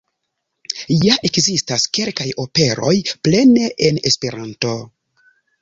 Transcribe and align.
Ja 1.07 1.17
ekzistas 1.29 1.85
kelkaj 1.99 2.27
operoj 2.45 2.95
plene 3.29 3.71
en 3.91 4.03
Esperanto. 4.13 4.77